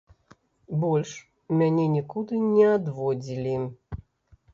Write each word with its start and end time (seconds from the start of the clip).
Больш 0.83 1.11
мяне 1.59 1.85
нікуды 1.97 2.39
не 2.55 2.65
адводзілі. 2.79 3.53